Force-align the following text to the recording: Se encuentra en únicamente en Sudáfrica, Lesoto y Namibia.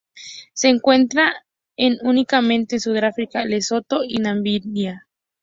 Se 0.55 0.67
encuentra 0.69 1.31
en 1.77 1.99
únicamente 2.01 2.77
en 2.77 2.81
Sudáfrica, 2.81 3.45
Lesoto 3.45 4.03
y 4.03 4.17
Namibia. 4.17 5.07